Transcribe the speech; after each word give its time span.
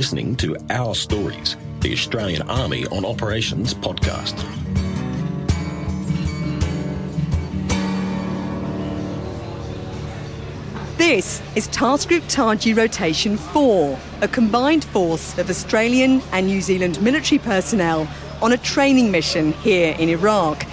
listening 0.00 0.34
to 0.34 0.56
Our 0.70 0.94
Stories, 0.94 1.58
the 1.80 1.92
Australian 1.92 2.40
Army 2.48 2.86
on 2.86 3.04
Operations 3.04 3.74
podcast. 3.74 4.34
This 10.96 11.42
is 11.54 11.66
Task 11.66 12.08
Group 12.08 12.24
Taji 12.28 12.72
Rotation 12.72 13.36
4, 13.36 13.98
a 14.22 14.28
combined 14.28 14.84
force 14.84 15.36
of 15.36 15.50
Australian 15.50 16.22
and 16.32 16.46
New 16.46 16.62
Zealand 16.62 17.02
military 17.02 17.38
personnel 17.38 18.08
on 18.40 18.52
a 18.52 18.56
training 18.56 19.10
mission 19.10 19.52
here 19.52 19.94
in 19.98 20.08
Iraq. 20.08 20.64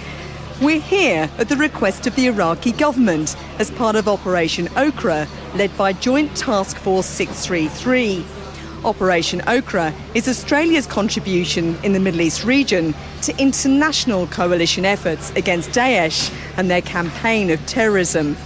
We're 0.62 0.80
here 0.80 1.28
at 1.36 1.50
the 1.50 1.56
request 1.56 2.06
of 2.06 2.16
the 2.16 2.28
Iraqi 2.28 2.72
government 2.72 3.36
as 3.58 3.70
part 3.72 3.94
of 3.94 4.08
Operation 4.08 4.70
Okra, 4.74 5.28
led 5.54 5.76
by 5.76 5.92
Joint 5.92 6.34
Task 6.34 6.78
Force 6.78 7.04
633. 7.04 8.37
Operation 8.84 9.42
Okra 9.48 9.92
is 10.14 10.28
Australia's 10.28 10.86
contribution 10.86 11.76
in 11.82 11.92
the 11.92 12.00
Middle 12.00 12.20
East 12.20 12.44
region 12.44 12.94
to 13.22 13.36
international 13.38 14.26
coalition 14.28 14.84
efforts 14.84 15.30
against 15.32 15.70
Daesh 15.70 16.32
and 16.56 16.70
their 16.70 16.82
campaign 16.82 17.50
of 17.50 17.64
terrorism. 17.66 18.36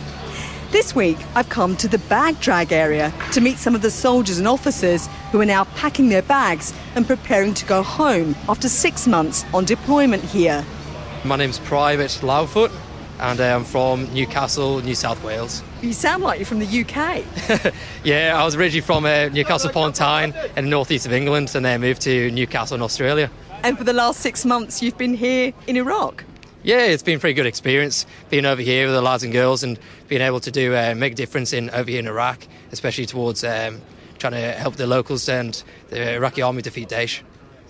This 0.71 0.95
week, 0.95 1.19
I've 1.35 1.51
come 1.51 1.77
to 1.77 1.89
the 1.89 1.99
bag 1.99 2.41
drag 2.41 2.73
area 2.73 3.13
to 3.33 3.43
meet 3.43 3.59
some 3.59 3.75
of 3.75 3.83
the 3.83 3.91
soldiers 3.91 4.39
and 4.39 4.49
officers 4.49 5.07
who 5.31 5.41
are 5.41 5.47
now 5.47 5.65
packing 5.77 6.09
their 6.09 6.23
bags 6.23 6.73
and 6.95 7.07
preparing 7.07 7.53
to 7.55 7.67
go 7.67 7.83
home 7.83 8.35
after 8.49 8.71
six 8.71 9.07
months 9.07 9.45
on 9.53 9.67
deployment 9.67 10.25
here. 10.25 10.65
My 11.25 11.37
name's 11.37 11.59
Private 11.59 12.11
Loudfoot 12.23 12.73
and 13.23 13.41
I'm 13.41 13.65
from 13.65 14.13
Newcastle, 14.13 14.81
New 14.81 14.97
South 14.97 15.23
Wales. 15.23 15.63
You 15.81 15.93
sound 15.93 16.25
like 16.25 16.41
you're 16.41 16.47
from 16.47 16.59
the 16.59 16.67
UK. 16.67 17.73
yeah, 18.05 18.33
I 18.37 18.45
was 18.45 18.57
originally 18.57 18.81
from 18.81 19.05
uh, 19.05 19.29
Newcastle 19.29 19.71
upon 19.71 19.93
Tyne 19.93 20.35
in 20.57 20.65
the 20.65 20.71
northeast 20.71 21.07
of 21.07 21.13
England 21.13 21.55
and 21.55 21.65
then 21.65 21.81
moved 21.81 22.03
to 22.03 22.33
Newcastle 22.33 22.75
in 22.75 22.83
Australia. 22.83 23.31
And 23.63 23.79
for 23.79 23.85
the 23.85 23.93
last 23.93 24.21
six 24.21 24.45
months, 24.45 24.83
you've 24.83 24.99
been 24.99 25.15
here 25.15 25.53
in 25.69 25.77
Iraq? 25.77 26.25
Yeah, 26.65 26.81
it's 26.81 27.05
been 27.05 27.19
a 27.19 27.21
pretty 27.21 27.35
good 27.35 27.47
experience 27.47 28.07
being 28.29 28.45
over 28.45 28.61
here 28.61 28.87
with 28.87 28.95
the 28.95 29.03
lads 29.03 29.23
and 29.23 29.33
girls 29.33 29.63
and 29.63 29.79
being 30.09 30.21
able 30.21 30.41
to 30.41 30.51
do 30.51 30.75
uh, 30.75 30.95
make 30.97 31.13
a 31.13 31.17
difference 31.17 31.53
in 31.53 31.71
over 31.71 31.89
here 31.89 32.01
in 32.01 32.09
Iraq, 32.09 32.45
especially 32.73 33.07
towards 33.07 33.45
um, 33.45 33.81
trying 34.19 34.33
to 34.33 34.53
help 34.53 34.75
the 34.75 34.87
locals 34.89 35.29
and 35.29 35.63
the 35.91 36.15
Iraqi 36.15 36.43
army 36.43 36.63
defeat 36.63 36.89
Daesh. 36.89 37.21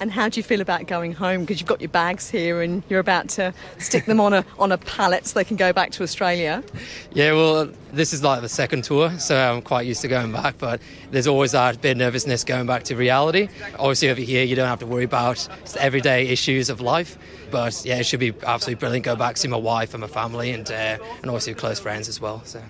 And 0.02 0.10
how 0.10 0.28
do 0.28 0.40
you 0.40 0.42
feel 0.42 0.60
about 0.60 0.88
going 0.88 1.12
home? 1.12 1.42
Because 1.42 1.60
you've 1.60 1.68
got 1.68 1.80
your 1.80 1.88
bags 1.88 2.28
here 2.28 2.60
and 2.60 2.82
you're 2.88 2.98
about 2.98 3.28
to 3.28 3.54
stick 3.78 4.04
them 4.06 4.18
on 4.18 4.32
a 4.32 4.44
on 4.58 4.72
a 4.72 4.76
pallet 4.76 5.24
so 5.28 5.38
they 5.38 5.44
can 5.44 5.56
go 5.56 5.72
back 5.72 5.92
to 5.92 6.02
Australia. 6.02 6.64
Yeah, 7.12 7.34
well, 7.34 7.70
this 7.92 8.12
is 8.12 8.20
like 8.20 8.40
the 8.40 8.48
second 8.48 8.82
tour, 8.82 9.16
so 9.20 9.36
I'm 9.36 9.62
quite 9.62 9.86
used 9.86 10.00
to 10.00 10.08
going 10.08 10.32
back. 10.32 10.58
But 10.58 10.80
there's 11.12 11.28
always 11.28 11.52
that 11.52 11.80
bit 11.80 11.92
of 11.92 11.98
nervousness 11.98 12.42
going 12.42 12.66
back 12.66 12.82
to 12.84 12.96
reality. 12.96 13.48
Obviously, 13.78 14.10
over 14.10 14.20
here, 14.20 14.42
you 14.42 14.56
don't 14.56 14.66
have 14.66 14.80
to 14.80 14.86
worry 14.86 15.04
about 15.04 15.46
everyday 15.78 16.26
issues 16.26 16.68
of 16.68 16.80
life. 16.80 17.16
But 17.52 17.84
yeah, 17.84 17.98
it 17.98 18.04
should 18.04 18.18
be 18.18 18.34
absolutely 18.44 18.80
brilliant. 18.80 19.04
Go 19.04 19.14
back 19.14 19.36
see 19.36 19.46
my 19.46 19.56
wife 19.56 19.94
and 19.94 20.00
my 20.00 20.08
family, 20.08 20.50
and 20.50 20.68
uh, 20.68 20.98
and 21.22 21.26
obviously 21.26 21.54
close 21.54 21.78
friends 21.78 22.08
as 22.08 22.20
well. 22.20 22.42
So. 22.44 22.60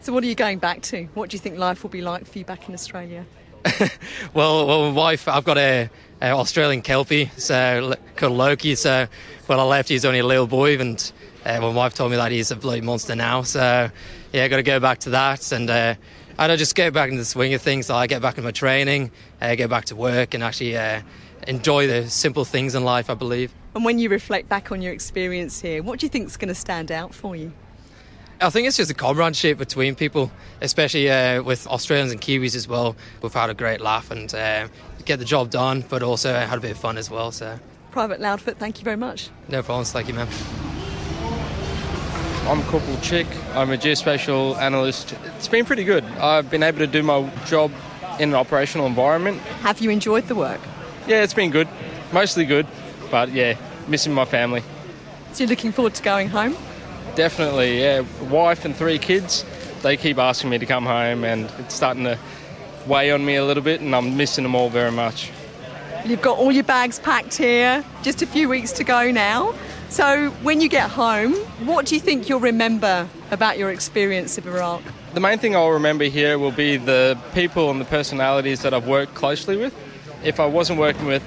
So, 0.00 0.12
what 0.12 0.24
are 0.24 0.26
you 0.26 0.34
going 0.34 0.58
back 0.58 0.82
to? 0.82 1.04
What 1.14 1.30
do 1.30 1.36
you 1.36 1.38
think 1.38 1.58
life 1.58 1.84
will 1.84 1.90
be 1.90 2.02
like 2.02 2.26
for 2.26 2.40
you 2.40 2.44
back 2.44 2.68
in 2.68 2.74
Australia? 2.74 3.24
well, 4.34 4.66
well, 4.66 4.90
my 4.90 4.96
wife, 4.96 5.28
I've 5.28 5.44
got 5.44 5.58
a, 5.58 5.90
a 6.22 6.30
Australian 6.30 6.82
kelpie, 6.82 7.30
so 7.36 7.94
called 8.16 8.32
Loki. 8.32 8.74
So 8.74 9.06
when 9.46 9.58
I 9.58 9.62
left, 9.62 9.88
he 9.88 9.94
was 9.94 10.04
only 10.04 10.20
a 10.20 10.26
little 10.26 10.46
boy, 10.46 10.78
and 10.78 11.12
uh, 11.44 11.60
my 11.60 11.68
wife 11.68 11.94
told 11.94 12.10
me 12.10 12.16
that 12.16 12.32
he's 12.32 12.50
a 12.50 12.56
bloody 12.56 12.80
monster 12.80 13.14
now. 13.14 13.42
So 13.42 13.90
yeah, 14.32 14.44
I 14.44 14.48
got 14.48 14.56
to 14.56 14.62
go 14.62 14.80
back 14.80 14.98
to 15.00 15.10
that, 15.10 15.52
and 15.52 15.68
uh, 15.68 15.94
and 16.38 16.52
I 16.52 16.56
just 16.56 16.74
get 16.74 16.92
back 16.92 17.08
into 17.08 17.20
the 17.20 17.26
swing 17.26 17.52
of 17.54 17.60
things. 17.60 17.86
So 17.86 17.94
I 17.94 18.06
get 18.06 18.22
back 18.22 18.38
into 18.38 18.46
my 18.46 18.52
training, 18.52 19.10
uh, 19.40 19.54
get 19.54 19.68
back 19.68 19.86
to 19.86 19.96
work, 19.96 20.34
and 20.34 20.42
actually 20.42 20.76
uh, 20.76 21.02
enjoy 21.46 21.86
the 21.86 22.08
simple 22.08 22.44
things 22.44 22.74
in 22.74 22.84
life. 22.84 23.10
I 23.10 23.14
believe. 23.14 23.52
And 23.74 23.84
when 23.84 23.98
you 23.98 24.08
reflect 24.08 24.48
back 24.48 24.72
on 24.72 24.82
your 24.82 24.92
experience 24.92 25.60
here, 25.60 25.82
what 25.82 26.00
do 26.00 26.06
you 26.06 26.10
think 26.10 26.26
is 26.26 26.36
going 26.36 26.48
to 26.48 26.54
stand 26.54 26.90
out 26.90 27.14
for 27.14 27.36
you? 27.36 27.52
I 28.42 28.48
think 28.48 28.66
it's 28.66 28.78
just 28.78 28.90
a 28.90 28.94
comradeship 28.94 29.58
between 29.58 29.94
people, 29.94 30.30
especially 30.62 31.10
uh, 31.10 31.42
with 31.42 31.66
Australians 31.66 32.10
and 32.10 32.18
Kiwis 32.18 32.56
as 32.56 32.66
well. 32.66 32.96
We've 33.20 33.34
had 33.34 33.50
a 33.50 33.54
great 33.54 33.82
laugh 33.82 34.10
and 34.10 34.34
uh, 34.34 34.68
get 35.04 35.18
the 35.18 35.26
job 35.26 35.50
done, 35.50 35.84
but 35.90 36.02
also 36.02 36.32
had 36.32 36.56
a 36.56 36.60
bit 36.60 36.70
of 36.70 36.78
fun 36.78 36.96
as 36.96 37.10
well. 37.10 37.32
So, 37.32 37.58
Private 37.90 38.18
Loudfoot, 38.18 38.56
thank 38.56 38.78
you 38.78 38.84
very 38.84 38.96
much. 38.96 39.28
No 39.48 39.62
problems, 39.62 39.92
thank 39.92 40.08
you, 40.08 40.14
ma'am. 40.14 40.28
I'm 42.48 42.62
Corporal 42.64 42.98
Chick. 43.02 43.26
I'm 43.54 43.70
a 43.72 43.76
geospatial 43.76 44.56
analyst. 44.56 45.14
It's 45.36 45.48
been 45.48 45.66
pretty 45.66 45.84
good. 45.84 46.04
I've 46.04 46.50
been 46.50 46.62
able 46.62 46.78
to 46.78 46.86
do 46.86 47.02
my 47.02 47.30
job 47.44 47.70
in 48.18 48.30
an 48.30 48.34
operational 48.36 48.86
environment. 48.86 49.38
Have 49.62 49.80
you 49.80 49.90
enjoyed 49.90 50.28
the 50.28 50.34
work? 50.34 50.60
Yeah, 51.06 51.22
it's 51.22 51.34
been 51.34 51.50
good. 51.50 51.68
Mostly 52.10 52.46
good, 52.46 52.66
but 53.10 53.32
yeah, 53.32 53.58
missing 53.86 54.14
my 54.14 54.24
family. 54.24 54.62
So 55.32 55.44
you're 55.44 55.50
looking 55.50 55.72
forward 55.72 55.94
to 55.94 56.02
going 56.02 56.28
home? 56.28 56.56
Definitely, 57.20 57.82
yeah. 57.82 58.00
Wife 58.30 58.64
and 58.64 58.74
three 58.74 58.98
kids, 58.98 59.44
they 59.82 59.98
keep 59.98 60.16
asking 60.16 60.48
me 60.48 60.56
to 60.56 60.64
come 60.64 60.86
home, 60.86 61.22
and 61.22 61.52
it's 61.58 61.74
starting 61.74 62.04
to 62.04 62.18
weigh 62.86 63.10
on 63.10 63.22
me 63.26 63.36
a 63.36 63.44
little 63.44 63.62
bit, 63.62 63.82
and 63.82 63.94
I'm 63.94 64.16
missing 64.16 64.42
them 64.42 64.54
all 64.54 64.70
very 64.70 64.90
much. 64.90 65.30
You've 66.06 66.22
got 66.22 66.38
all 66.38 66.50
your 66.50 66.64
bags 66.64 66.98
packed 66.98 67.36
here, 67.36 67.84
just 68.00 68.22
a 68.22 68.26
few 68.26 68.48
weeks 68.48 68.72
to 68.72 68.84
go 68.84 69.10
now. 69.10 69.54
So, 69.90 70.30
when 70.42 70.62
you 70.62 70.70
get 70.70 70.88
home, 70.88 71.34
what 71.66 71.84
do 71.84 71.94
you 71.94 72.00
think 72.00 72.30
you'll 72.30 72.40
remember 72.40 73.06
about 73.30 73.58
your 73.58 73.70
experience 73.70 74.38
of 74.38 74.46
Iraq? 74.46 74.80
The 75.12 75.20
main 75.20 75.38
thing 75.38 75.54
I'll 75.54 75.72
remember 75.72 76.04
here 76.04 76.38
will 76.38 76.52
be 76.52 76.78
the 76.78 77.18
people 77.34 77.70
and 77.70 77.78
the 77.78 77.84
personalities 77.84 78.62
that 78.62 78.72
I've 78.72 78.86
worked 78.86 79.12
closely 79.12 79.58
with. 79.58 79.74
If 80.24 80.40
I 80.40 80.46
wasn't 80.46 80.78
working 80.78 81.04
with 81.04 81.22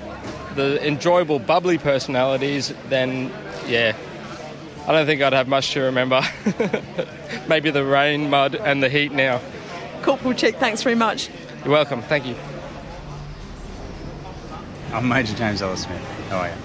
the 0.56 0.84
enjoyable, 0.84 1.38
bubbly 1.38 1.78
personalities, 1.78 2.74
then 2.90 3.32
yeah, 3.68 3.96
I 4.86 4.92
don't 4.92 5.06
think 5.06 5.22
I'd 5.22 5.32
have 5.32 5.48
much 5.48 5.72
to 5.74 5.82
remember. 5.82 6.22
Maybe 7.48 7.72
the 7.72 7.86
rain, 7.86 8.30
mud, 8.30 8.56
and 8.56 8.84
the 8.84 8.90
heat 8.90 9.14
now. 9.14 9.40
Corporal 10.02 10.34
Chick, 10.34 10.58
thanks 10.58 10.84
very 10.84 10.96
much. 10.96 11.30
You're 11.64 11.72
welcome. 11.72 12.02
Thank 12.02 12.26
you. 12.26 12.36
I'm 14.92 15.08
Major 15.08 15.36
James 15.36 15.62
Ellis 15.62 15.84
Smith. 15.84 16.02
How 16.30 16.40
are 16.40 16.50
you? 16.50 16.56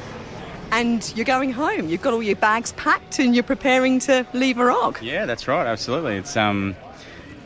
And 0.73 1.17
you're 1.17 1.25
going 1.25 1.53
home. 1.53 1.89
You've 1.89 2.03
got 2.03 2.12
all 2.12 2.23
your 2.23 2.37
bags 2.37 2.73
packed 2.73 3.21
and 3.21 3.34
you're 3.34 3.45
preparing 3.45 4.01
to 4.01 4.27
leave 4.33 4.59
Iraq. 4.59 5.00
Yeah, 5.00 5.25
that's 5.25 5.47
right. 5.47 5.67
Absolutely. 5.67 6.17
It's 6.17 6.37
um, 6.37 6.75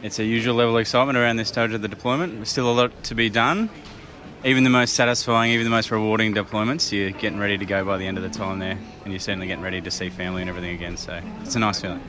it's 0.02 0.18
a 0.18 0.24
usual 0.24 0.54
level 0.54 0.74
of 0.74 0.80
excitement 0.80 1.18
around 1.18 1.36
this 1.36 1.48
stage 1.48 1.72
of 1.72 1.82
the 1.82 1.88
deployment. 1.88 2.36
There's 2.36 2.48
still 2.48 2.70
a 2.70 2.72
lot 2.72 3.04
to 3.04 3.14
be 3.14 3.28
done. 3.28 3.68
Even 4.44 4.64
the 4.64 4.70
most 4.70 4.94
satisfying, 4.94 5.52
even 5.52 5.62
the 5.62 5.70
most 5.70 5.92
rewarding 5.92 6.34
deployments, 6.34 6.90
you're 6.90 7.12
getting 7.12 7.38
ready 7.38 7.56
to 7.56 7.64
go 7.64 7.84
by 7.84 7.96
the 7.96 8.04
end 8.04 8.16
of 8.16 8.24
the 8.24 8.28
time 8.28 8.58
there, 8.58 8.76
and 9.04 9.12
you're 9.12 9.20
certainly 9.20 9.46
getting 9.46 9.62
ready 9.62 9.80
to 9.80 9.88
see 9.88 10.10
family 10.10 10.42
and 10.42 10.50
everything 10.50 10.74
again. 10.74 10.96
So 10.96 11.20
it's 11.42 11.54
a 11.54 11.60
nice 11.60 11.80
feeling. 11.80 12.02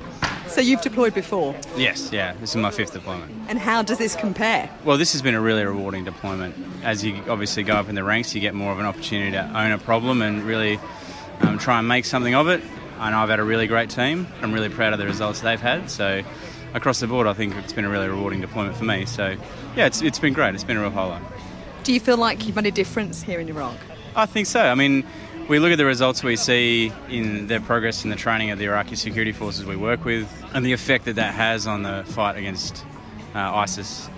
So 0.47 0.59
you've 0.59 0.81
deployed 0.81 1.13
before? 1.13 1.55
Yes, 1.77 2.11
yeah. 2.11 2.33
This 2.41 2.49
is 2.49 2.55
my 2.55 2.71
fifth 2.71 2.91
deployment. 2.91 3.31
And 3.49 3.59
how 3.59 3.83
does 3.83 3.99
this 3.99 4.16
compare? 4.16 4.67
Well, 4.83 4.97
this 4.97 5.11
has 5.11 5.21
been 5.21 5.35
a 5.35 5.41
really 5.41 5.63
rewarding 5.63 6.05
deployment. 6.05 6.55
As 6.83 7.05
you 7.05 7.21
obviously 7.29 7.61
go 7.61 7.75
up 7.75 7.88
in 7.88 7.94
the 7.94 8.03
ranks, 8.03 8.33
you 8.33 8.41
get 8.41 8.55
more 8.55 8.71
of 8.71 8.79
an 8.79 8.85
opportunity 8.88 9.33
to 9.33 9.44
own 9.55 9.71
a 9.71 9.77
problem 9.77 10.23
and 10.23 10.41
really 10.41 10.79
um, 11.41 11.59
try 11.59 11.77
and 11.77 11.88
make 11.88 12.03
something 12.03 12.33
of 12.33 12.47
it. 12.47 12.63
I 12.97 13.11
know 13.11 13.19
I've 13.19 13.29
had 13.29 13.41
a 13.41 13.44
really 13.44 13.67
great 13.67 13.91
team. 13.91 14.25
I'm 14.41 14.51
really 14.51 14.69
proud 14.69 14.94
of 14.94 14.97
the 14.97 15.05
results 15.05 15.41
they've 15.41 15.61
had. 15.61 15.88
So 15.88 16.23
across 16.73 17.00
the 17.00 17.05
board, 17.05 17.27
I 17.27 17.33
think 17.33 17.55
it's 17.57 17.73
been 17.73 17.85
a 17.85 17.89
really 17.89 18.07
rewarding 18.07 18.41
deployment 18.41 18.75
for 18.75 18.85
me. 18.85 19.05
So 19.05 19.35
yeah, 19.75 19.85
it's, 19.85 20.01
it's 20.01 20.17
been 20.17 20.33
great. 20.33 20.55
It's 20.55 20.63
been 20.63 20.77
a 20.77 20.81
real 20.81 20.89
highlight. 20.89 21.21
Do 21.83 21.91
you 21.91 21.99
feel 21.99 22.16
like 22.16 22.47
you've 22.47 22.55
made 22.55 22.66
a 22.66 22.71
difference 22.71 23.21
here 23.21 23.41
in 23.41 23.49
Iraq? 23.49 23.75
I 24.16 24.25
think 24.25 24.47
so. 24.47 24.61
I 24.61 24.73
mean, 24.73 25.05
we 25.50 25.59
look 25.59 25.74
at 25.74 25.77
the 25.77 25.85
results 25.85 26.24
we 26.24 26.38
see 26.38 26.94
in 27.09 27.47
the 27.47 27.59
progress 27.59 28.06
in 28.06 28.09
the 28.09 28.15
training 28.15 28.51
of 28.51 28.59
the 28.59 28.65
Iraqi 28.65 28.95
security 28.95 29.33
forces 29.33 29.65
we 29.65 29.75
work 29.75 30.06
with 30.06 30.31
and 30.53 30.65
the 30.65 30.71
effect 30.71 31.03
that 31.06 31.15
that 31.15 31.33
has 31.33 31.68
on 31.68 31.83
the 31.83 32.06
fight 32.07 32.38
against 32.38 32.85
uh, 33.35 33.39
ISIS. 33.39 34.09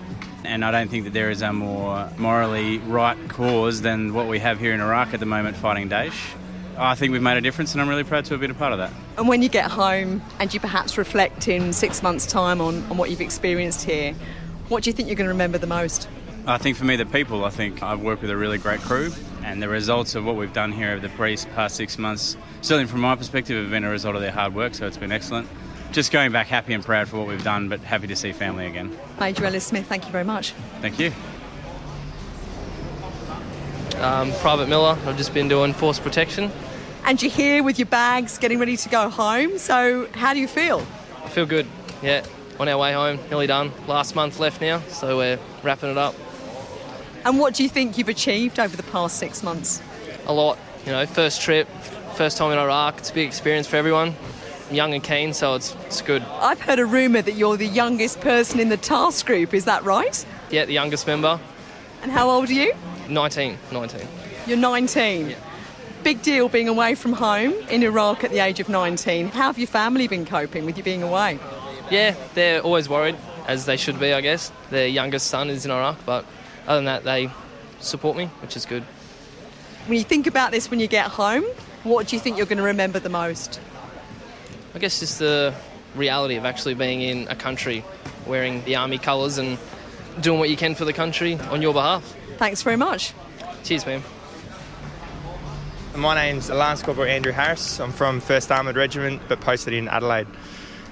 And 0.44 0.64
I 0.64 0.70
don't 0.70 0.88
think 0.88 1.04
that 1.04 1.12
there 1.12 1.28
is 1.28 1.42
a 1.42 1.52
more 1.52 2.08
morally 2.18 2.78
right 2.78 3.18
cause 3.28 3.82
than 3.82 4.14
what 4.14 4.28
we 4.28 4.38
have 4.38 4.60
here 4.60 4.72
in 4.72 4.80
Iraq 4.80 5.12
at 5.12 5.18
the 5.18 5.26
moment 5.26 5.56
fighting 5.56 5.88
Daesh. 5.88 6.36
I 6.78 6.94
think 6.94 7.10
we've 7.10 7.22
made 7.22 7.36
a 7.36 7.40
difference 7.40 7.72
and 7.72 7.82
I'm 7.82 7.88
really 7.88 8.04
proud 8.04 8.26
to 8.26 8.34
have 8.34 8.40
been 8.40 8.52
a 8.52 8.54
part 8.54 8.72
of 8.72 8.78
that. 8.78 8.92
And 9.18 9.26
when 9.26 9.42
you 9.42 9.48
get 9.48 9.72
home 9.72 10.22
and 10.38 10.54
you 10.54 10.60
perhaps 10.60 10.96
reflect 10.96 11.48
in 11.48 11.72
six 11.72 12.00
months' 12.00 12.26
time 12.26 12.60
on, 12.60 12.84
on 12.84 12.96
what 12.96 13.10
you've 13.10 13.20
experienced 13.20 13.82
here, 13.82 14.14
what 14.68 14.84
do 14.84 14.90
you 14.90 14.94
think 14.94 15.08
you're 15.08 15.16
going 15.16 15.26
to 15.26 15.32
remember 15.32 15.58
the 15.58 15.66
most? 15.66 16.08
I 16.48 16.58
think 16.58 16.76
for 16.76 16.84
me, 16.84 16.94
the 16.94 17.04
people, 17.04 17.44
I 17.44 17.50
think 17.50 17.82
I've 17.82 18.00
worked 18.00 18.22
with 18.22 18.30
a 18.30 18.36
really 18.36 18.58
great 18.58 18.78
crew, 18.80 19.10
and 19.42 19.60
the 19.60 19.68
results 19.68 20.14
of 20.14 20.24
what 20.24 20.36
we've 20.36 20.52
done 20.52 20.70
here 20.70 20.92
over 20.92 21.00
the 21.00 21.12
past 21.56 21.74
six 21.74 21.98
months, 21.98 22.36
certainly 22.60 22.86
from 22.86 23.00
my 23.00 23.16
perspective, 23.16 23.60
have 23.60 23.72
been 23.72 23.82
a 23.82 23.90
result 23.90 24.14
of 24.14 24.20
their 24.20 24.30
hard 24.30 24.54
work, 24.54 24.72
so 24.72 24.86
it's 24.86 24.96
been 24.96 25.10
excellent. 25.10 25.48
Just 25.90 26.12
going 26.12 26.30
back 26.30 26.46
happy 26.46 26.72
and 26.72 26.84
proud 26.84 27.08
for 27.08 27.16
what 27.16 27.26
we've 27.26 27.42
done, 27.42 27.68
but 27.68 27.80
happy 27.80 28.06
to 28.06 28.14
see 28.14 28.30
family 28.30 28.66
again. 28.66 28.96
Major 29.18 29.44
Ellis 29.44 29.66
Smith, 29.66 29.86
thank 29.88 30.04
you 30.06 30.12
very 30.12 30.22
much. 30.22 30.52
Thank 30.80 31.00
you. 31.00 31.12
Um, 33.98 34.30
Private 34.34 34.68
Miller, 34.68 34.96
I've 35.04 35.16
just 35.16 35.34
been 35.34 35.48
doing 35.48 35.72
force 35.72 35.98
protection. 35.98 36.52
And 37.04 37.20
you're 37.20 37.30
here 37.30 37.64
with 37.64 37.80
your 37.80 37.86
bags, 37.86 38.38
getting 38.38 38.60
ready 38.60 38.76
to 38.76 38.88
go 38.88 39.08
home, 39.08 39.58
so 39.58 40.06
how 40.14 40.32
do 40.32 40.38
you 40.38 40.46
feel? 40.46 40.86
I 41.24 41.28
feel 41.28 41.46
good, 41.46 41.66
yeah. 42.02 42.24
On 42.60 42.68
our 42.68 42.78
way 42.78 42.92
home, 42.92 43.18
nearly 43.30 43.48
done. 43.48 43.72
Last 43.88 44.14
month 44.14 44.38
left 44.38 44.60
now, 44.60 44.80
so 44.88 45.16
we're 45.16 45.40
wrapping 45.64 45.90
it 45.90 45.98
up. 45.98 46.14
And 47.26 47.40
what 47.40 47.54
do 47.54 47.64
you 47.64 47.68
think 47.68 47.98
you've 47.98 48.08
achieved 48.08 48.60
over 48.60 48.76
the 48.76 48.84
past 48.84 49.18
six 49.18 49.42
months? 49.42 49.82
A 50.28 50.32
lot. 50.32 50.58
You 50.86 50.92
know, 50.92 51.04
first 51.06 51.40
trip, 51.40 51.68
first 52.14 52.38
time 52.38 52.52
in 52.52 52.58
Iraq. 52.58 52.98
It's 52.98 53.10
a 53.10 53.14
big 53.14 53.26
experience 53.26 53.66
for 53.66 53.74
everyone. 53.74 54.14
I'm 54.70 54.76
young 54.76 54.94
and 54.94 55.02
keen, 55.02 55.34
so 55.34 55.56
it's, 55.56 55.74
it's 55.86 56.02
good. 56.02 56.22
I've 56.22 56.60
heard 56.60 56.78
a 56.78 56.86
rumour 56.86 57.22
that 57.22 57.32
you're 57.32 57.56
the 57.56 57.66
youngest 57.66 58.20
person 58.20 58.60
in 58.60 58.68
the 58.68 58.76
task 58.76 59.26
group, 59.26 59.54
is 59.54 59.64
that 59.64 59.82
right? 59.82 60.24
Yeah, 60.50 60.66
the 60.66 60.72
youngest 60.72 61.08
member. 61.08 61.40
And 62.02 62.12
how 62.12 62.30
old 62.30 62.48
are 62.48 62.52
you? 62.52 62.72
19. 63.08 63.58
19. 63.72 64.00
You're 64.46 64.56
19. 64.56 65.30
Yeah. 65.30 65.36
Big 66.04 66.22
deal 66.22 66.48
being 66.48 66.68
away 66.68 66.94
from 66.94 67.12
home 67.12 67.54
in 67.70 67.82
Iraq 67.82 68.22
at 68.22 68.30
the 68.30 68.38
age 68.38 68.60
of 68.60 68.68
19. 68.68 69.28
How 69.30 69.48
have 69.48 69.58
your 69.58 69.66
family 69.66 70.06
been 70.06 70.26
coping 70.26 70.64
with 70.64 70.78
you 70.78 70.84
being 70.84 71.02
away? 71.02 71.40
Yeah, 71.90 72.14
they're 72.34 72.60
always 72.60 72.88
worried, 72.88 73.16
as 73.48 73.66
they 73.66 73.76
should 73.76 73.98
be, 73.98 74.12
I 74.12 74.20
guess. 74.20 74.52
Their 74.70 74.86
youngest 74.86 75.26
son 75.26 75.50
is 75.50 75.64
in 75.64 75.72
Iraq, 75.72 75.98
but 76.06 76.24
other 76.66 76.78
than 76.78 76.84
that, 76.86 77.04
they 77.04 77.30
support 77.80 78.16
me, 78.16 78.26
which 78.40 78.56
is 78.56 78.66
good. 78.66 78.82
When 79.86 79.98
you 79.98 80.04
think 80.04 80.26
about 80.26 80.50
this 80.50 80.70
when 80.70 80.80
you 80.80 80.88
get 80.88 81.06
home, 81.06 81.44
what 81.84 82.08
do 82.08 82.16
you 82.16 82.20
think 82.20 82.36
you're 82.36 82.46
going 82.46 82.58
to 82.58 82.64
remember 82.64 82.98
the 82.98 83.08
most? 83.08 83.60
I 84.74 84.78
guess 84.78 85.00
just 85.00 85.18
the 85.18 85.54
reality 85.94 86.36
of 86.36 86.44
actually 86.44 86.74
being 86.74 87.00
in 87.00 87.28
a 87.28 87.36
country 87.36 87.84
wearing 88.26 88.64
the 88.64 88.76
army 88.76 88.98
colours 88.98 89.38
and 89.38 89.58
doing 90.20 90.38
what 90.38 90.50
you 90.50 90.56
can 90.56 90.74
for 90.74 90.84
the 90.84 90.92
country 90.92 91.34
on 91.50 91.62
your 91.62 91.72
behalf. 91.72 92.14
Thanks 92.38 92.62
very 92.62 92.76
much. 92.76 93.14
Cheers, 93.64 93.86
man. 93.86 94.02
My 95.94 96.14
name's 96.14 96.50
Lance 96.50 96.82
Corporal 96.82 97.06
Andrew 97.06 97.32
Harris. 97.32 97.80
I'm 97.80 97.92
from 97.92 98.20
1st 98.20 98.54
Armoured 98.54 98.76
Regiment 98.76 99.22
but 99.28 99.40
posted 99.40 99.72
in 99.72 99.88
Adelaide. 99.88 100.26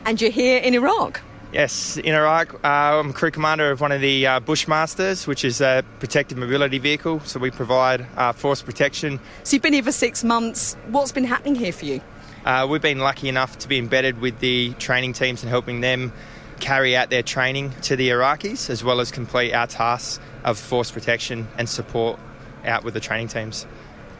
And 0.06 0.20
you're 0.20 0.30
here 0.30 0.58
in 0.60 0.74
Iraq. 0.74 1.20
Yes, 1.54 1.96
in 1.98 2.16
Iraq, 2.16 2.52
uh, 2.64 2.98
I'm 2.98 3.12
crew 3.12 3.30
commander 3.30 3.70
of 3.70 3.80
one 3.80 3.92
of 3.92 4.00
the 4.00 4.26
uh, 4.26 4.40
Bushmasters, 4.40 5.28
which 5.28 5.44
is 5.44 5.60
a 5.60 5.84
protected 6.00 6.36
mobility 6.36 6.78
vehicle. 6.78 7.20
So 7.20 7.38
we 7.38 7.52
provide 7.52 8.04
uh, 8.16 8.32
force 8.32 8.60
protection. 8.60 9.20
So 9.44 9.54
you've 9.54 9.62
been 9.62 9.72
here 9.72 9.84
for 9.84 9.92
six 9.92 10.24
months. 10.24 10.74
What's 10.88 11.12
been 11.12 11.22
happening 11.22 11.54
here 11.54 11.70
for 11.70 11.84
you? 11.84 12.00
Uh, 12.44 12.66
we've 12.68 12.82
been 12.82 12.98
lucky 12.98 13.28
enough 13.28 13.56
to 13.58 13.68
be 13.68 13.78
embedded 13.78 14.20
with 14.20 14.40
the 14.40 14.72
training 14.80 15.12
teams 15.12 15.44
and 15.44 15.48
helping 15.48 15.80
them 15.80 16.12
carry 16.58 16.96
out 16.96 17.10
their 17.10 17.22
training 17.22 17.70
to 17.82 17.94
the 17.94 18.08
Iraqis, 18.08 18.68
as 18.68 18.82
well 18.82 18.98
as 18.98 19.12
complete 19.12 19.52
our 19.52 19.68
tasks 19.68 20.18
of 20.42 20.58
force 20.58 20.90
protection 20.90 21.46
and 21.56 21.68
support 21.68 22.18
out 22.64 22.82
with 22.82 22.94
the 22.94 23.00
training 23.00 23.28
teams. 23.28 23.64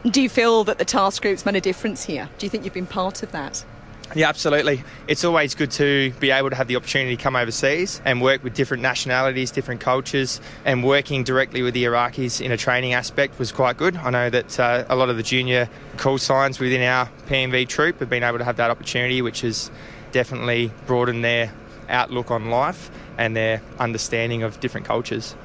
Do 0.09 0.21
you 0.21 0.29
feel 0.29 0.63
that 0.63 0.77
the 0.77 0.85
task 0.85 1.21
group's 1.21 1.45
made 1.45 1.57
a 1.57 1.61
difference 1.61 2.05
here? 2.05 2.29
Do 2.37 2.45
you 2.45 2.49
think 2.49 2.63
you've 2.63 2.73
been 2.73 2.87
part 2.87 3.23
of 3.23 3.33
that? 3.33 3.65
Yeah, 4.13 4.29
absolutely. 4.29 4.83
It's 5.07 5.23
always 5.23 5.55
good 5.55 5.71
to 5.71 6.11
be 6.19 6.29
able 6.31 6.49
to 6.51 6.55
have 6.55 6.67
the 6.67 6.75
opportunity 6.75 7.17
to 7.17 7.21
come 7.21 7.35
overseas 7.35 8.01
and 8.05 8.21
work 8.21 8.43
with 8.43 8.53
different 8.53 8.83
nationalities, 8.83 9.51
different 9.51 9.81
cultures, 9.81 10.39
and 10.63 10.83
working 10.83 11.23
directly 11.23 11.63
with 11.63 11.73
the 11.73 11.85
Iraqis 11.85 12.39
in 12.39 12.51
a 12.51 12.57
training 12.57 12.93
aspect 12.93 13.39
was 13.39 13.51
quite 13.51 13.77
good. 13.77 13.95
I 13.95 14.11
know 14.11 14.29
that 14.29 14.59
uh, 14.59 14.85
a 14.89 14.95
lot 14.95 15.09
of 15.09 15.17
the 15.17 15.23
junior 15.23 15.67
call 15.97 16.17
signs 16.17 16.59
within 16.59 16.81
our 16.83 17.09
PMV 17.27 17.67
troop 17.67 17.99
have 17.99 18.09
been 18.09 18.23
able 18.23 18.37
to 18.37 18.43
have 18.43 18.57
that 18.57 18.69
opportunity, 18.69 19.21
which 19.21 19.41
has 19.41 19.71
definitely 20.11 20.71
broadened 20.85 21.23
their 21.23 21.51
outlook 21.89 22.31
on 22.31 22.49
life 22.49 22.91
and 23.17 23.35
their 23.35 23.61
understanding 23.79 24.43
of 24.43 24.59
different 24.59 24.85
cultures. 24.85 25.35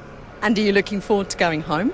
And 0.43 0.57
are 0.59 0.63
you 0.63 0.73
looking 0.73 1.01
forward 1.01 1.31
to 1.31 1.37
going 1.37 1.63
home? 1.63 1.93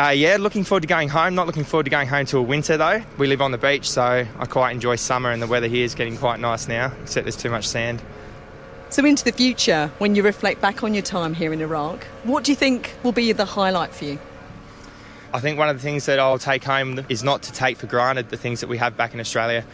Uh, 0.00 0.08
yeah, 0.08 0.38
looking 0.40 0.64
forward 0.64 0.80
to 0.80 0.86
going 0.86 1.10
home. 1.10 1.34
Not 1.34 1.46
looking 1.46 1.64
forward 1.64 1.84
to 1.84 1.90
going 1.90 2.08
home 2.08 2.24
till 2.24 2.42
winter 2.42 2.78
though. 2.78 3.02
We 3.18 3.26
live 3.26 3.42
on 3.42 3.50
the 3.50 3.58
beach, 3.58 3.90
so 3.90 4.02
I 4.02 4.46
quite 4.46 4.70
enjoy 4.70 4.96
summer, 4.96 5.30
and 5.30 5.42
the 5.42 5.46
weather 5.46 5.66
here 5.66 5.84
is 5.84 5.94
getting 5.94 6.16
quite 6.16 6.40
nice 6.40 6.68
now, 6.68 6.90
except 7.02 7.26
there's 7.26 7.36
too 7.36 7.50
much 7.50 7.68
sand. 7.68 8.00
So, 8.88 9.04
into 9.04 9.24
the 9.24 9.32
future, 9.32 9.92
when 9.98 10.14
you 10.14 10.22
reflect 10.22 10.62
back 10.62 10.82
on 10.82 10.94
your 10.94 11.02
time 11.02 11.34
here 11.34 11.52
in 11.52 11.60
Iraq, 11.60 12.04
what 12.24 12.44
do 12.44 12.50
you 12.50 12.56
think 12.56 12.94
will 13.02 13.12
be 13.12 13.30
the 13.32 13.44
highlight 13.44 13.92
for 13.92 14.06
you? 14.06 14.18
I 15.34 15.40
think 15.40 15.58
one 15.58 15.68
of 15.68 15.76
the 15.76 15.82
things 15.82 16.06
that 16.06 16.18
I'll 16.18 16.38
take 16.38 16.64
home 16.64 17.04
is 17.10 17.22
not 17.22 17.42
to 17.42 17.52
take 17.52 17.76
for 17.76 17.86
granted 17.86 18.30
the 18.30 18.38
things 18.38 18.60
that 18.60 18.68
we 18.68 18.78
have 18.78 18.96
back 18.96 19.12
in 19.12 19.20
Australia. 19.20 19.66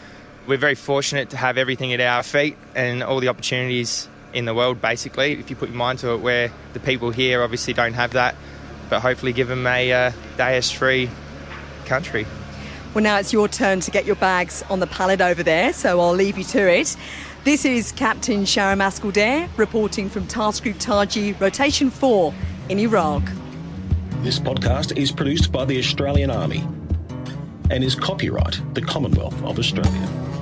We're 0.48 0.58
very 0.58 0.74
fortunate 0.74 1.30
to 1.30 1.36
have 1.36 1.56
everything 1.56 1.92
at 1.92 2.00
our 2.00 2.24
feet 2.24 2.56
and 2.74 3.04
all 3.04 3.20
the 3.20 3.28
opportunities 3.28 4.08
in 4.32 4.44
the 4.44 4.54
world, 4.54 4.80
basically, 4.80 5.34
if 5.34 5.50
you 5.50 5.54
put 5.54 5.68
your 5.68 5.78
mind 5.78 6.00
to 6.00 6.14
it, 6.14 6.16
where 6.16 6.50
the 6.72 6.80
people 6.80 7.10
here 7.10 7.44
obviously 7.44 7.74
don't 7.74 7.94
have 7.94 8.14
that 8.14 8.34
but 8.88 9.00
hopefully 9.00 9.32
give 9.32 9.48
them 9.48 9.66
a 9.66 9.92
uh, 9.92 10.12
Daesh 10.36 10.74
free 10.74 11.10
country. 11.84 12.26
Well, 12.94 13.02
now 13.02 13.18
it's 13.18 13.32
your 13.32 13.48
turn 13.48 13.80
to 13.80 13.90
get 13.90 14.06
your 14.06 14.16
bags 14.16 14.62
on 14.70 14.80
the 14.80 14.86
pallet 14.86 15.20
over 15.20 15.42
there, 15.42 15.72
so 15.72 16.00
I'll 16.00 16.14
leave 16.14 16.38
you 16.38 16.44
to 16.44 16.72
it. 16.72 16.96
This 17.44 17.64
is 17.64 17.92
Captain 17.92 18.44
Sharon 18.44 18.78
Mascall-Dare 18.78 19.48
reporting 19.56 20.08
from 20.08 20.26
Task 20.26 20.62
Group 20.62 20.78
Taji, 20.78 21.34
Rotation 21.34 21.90
4 21.90 22.34
in 22.70 22.78
Iraq. 22.78 23.22
This 24.22 24.38
podcast 24.40 24.96
is 24.96 25.12
produced 25.12 25.52
by 25.52 25.64
the 25.64 25.78
Australian 25.78 26.30
Army 26.30 26.66
and 27.70 27.84
is 27.84 27.94
copyright 27.94 28.60
the 28.74 28.80
Commonwealth 28.80 29.40
of 29.44 29.58
Australia. 29.58 30.35